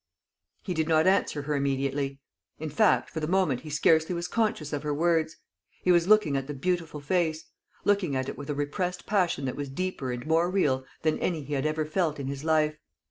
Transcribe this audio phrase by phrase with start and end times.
[0.63, 2.19] He did not answer her immediately;
[2.57, 5.37] in fact, for the moment he scarcely was conscious of her words.
[5.83, 7.45] He was looking at the beautiful face
[7.85, 11.43] looking at it with a repressed passion that was deeper and more real than any
[11.43, 12.79] he had ever felt in his life.